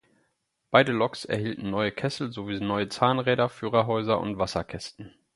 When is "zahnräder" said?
2.89-3.49